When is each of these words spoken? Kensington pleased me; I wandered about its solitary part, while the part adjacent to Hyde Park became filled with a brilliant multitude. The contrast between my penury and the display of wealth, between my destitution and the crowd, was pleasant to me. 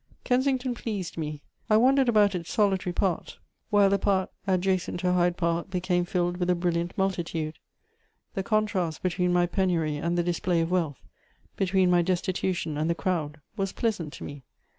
Kensington 0.23 0.73
pleased 0.73 1.15
me; 1.15 1.43
I 1.69 1.77
wandered 1.77 2.09
about 2.09 2.33
its 2.33 2.51
solitary 2.51 2.91
part, 2.91 3.37
while 3.69 3.87
the 3.91 3.99
part 3.99 4.31
adjacent 4.47 4.99
to 5.01 5.13
Hyde 5.13 5.37
Park 5.37 5.69
became 5.69 6.05
filled 6.05 6.37
with 6.37 6.49
a 6.49 6.55
brilliant 6.55 6.97
multitude. 6.97 7.59
The 8.33 8.41
contrast 8.41 9.03
between 9.03 9.31
my 9.31 9.45
penury 9.45 9.97
and 9.97 10.17
the 10.17 10.23
display 10.23 10.59
of 10.61 10.71
wealth, 10.71 11.03
between 11.55 11.91
my 11.91 12.01
destitution 12.01 12.79
and 12.79 12.89
the 12.89 12.95
crowd, 12.95 13.41
was 13.55 13.73
pleasant 13.73 14.11
to 14.13 14.23
me. 14.23 14.41